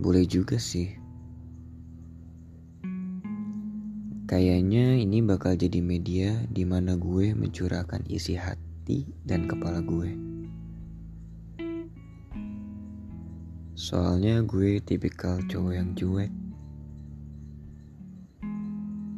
[0.00, 0.96] boleh juga sih.
[4.24, 10.25] Kayaknya ini bakal jadi media di mana gue mencurahkan isi hati dan kepala gue.
[13.86, 16.34] Soalnya gue tipikal cowok yang cuek.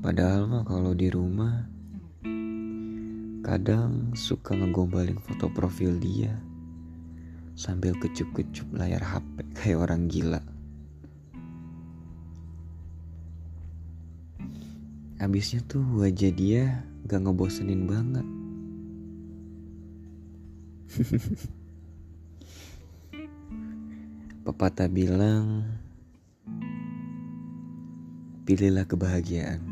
[0.00, 1.68] Padahal mah kalau di rumah
[3.44, 6.32] kadang suka ngegombalin foto profil dia
[7.52, 10.40] sambil kecup-kecup layar HP kayak orang gila.
[15.20, 18.24] Abisnya tuh wajah dia gak ngebosenin banget.
[24.44, 25.64] Pepatah bilang,
[28.44, 29.64] pilihlah kebahagiaan.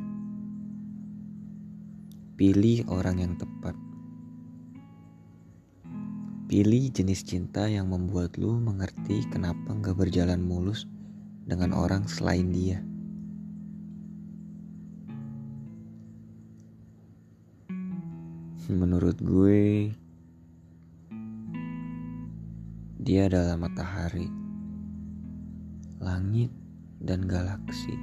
[2.41, 3.77] Pilih orang yang tepat.
[6.49, 10.89] Pilih jenis cinta yang membuat lu mengerti kenapa gak berjalan mulus
[11.45, 12.81] dengan orang selain dia.
[18.73, 19.93] Menurut gue,
[23.05, 24.41] dia adalah matahari
[26.03, 26.51] langit,
[26.99, 27.95] dan galaksi.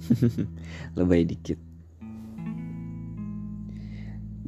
[0.96, 1.60] Lebay dikit.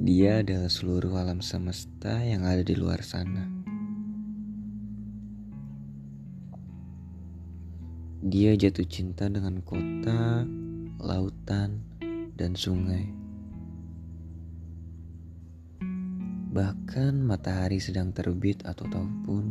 [0.02, 3.46] Dia adalah seluruh alam semesta yang ada di luar sana.
[8.22, 10.42] Dia jatuh cinta dengan kota,
[10.98, 11.86] lautan,
[12.34, 13.06] dan sungai.
[16.52, 19.44] Bahkan matahari sedang terbit atau ataupun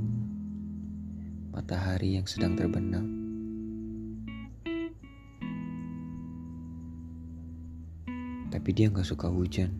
[1.51, 3.03] matahari yang sedang terbenam.
[8.51, 9.71] Tapi dia gak suka hujan.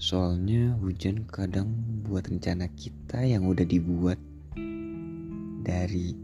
[0.00, 1.70] Soalnya hujan kadang
[2.02, 4.18] buat rencana kita yang udah dibuat
[5.60, 6.16] dari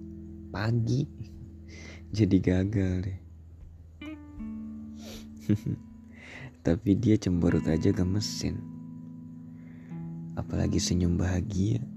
[0.50, 1.06] pagi
[2.16, 3.20] jadi gagal deh.
[6.66, 8.58] Tapi dia cemberut aja gemesin.
[10.34, 11.95] Apalagi senyum bahagia.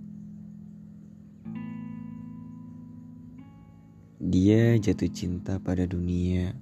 [4.29, 6.53] Dia jatuh cinta pada dunia.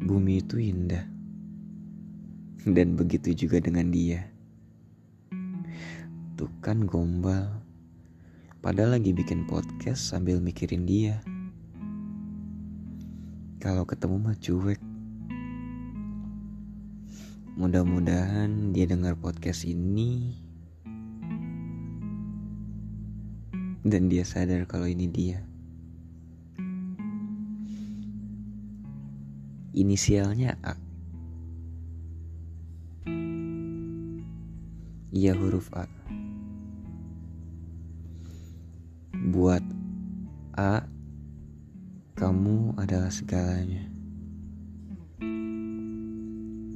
[0.00, 1.04] Bumi itu indah.
[2.64, 4.32] Dan begitu juga dengan dia.
[6.40, 7.52] Tuh kan gombal.
[8.64, 11.20] Padahal lagi bikin podcast sambil mikirin dia.
[13.60, 14.80] Kalau ketemu mah cuek.
[17.60, 20.47] Mudah-mudahan dia dengar podcast ini
[23.88, 25.40] dan dia sadar kalau ini dia.
[29.72, 30.76] Inisialnya A.
[35.16, 35.88] Ia huruf A.
[39.32, 39.64] Buat
[40.54, 40.84] A,
[42.16, 43.88] kamu adalah segalanya.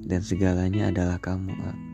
[0.03, 1.92] Dan segalanya adalah kamu, A.